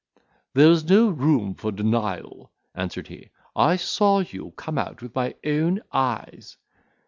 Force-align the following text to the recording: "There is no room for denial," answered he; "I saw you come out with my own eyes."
"There 0.55 0.71
is 0.71 0.85
no 0.89 1.09
room 1.09 1.53
for 1.53 1.71
denial," 1.71 2.51
answered 2.73 3.07
he; 3.07 3.29
"I 3.55 3.75
saw 3.75 4.21
you 4.21 4.49
come 4.57 4.79
out 4.79 5.03
with 5.03 5.13
my 5.13 5.35
own 5.45 5.79
eyes." 5.91 6.57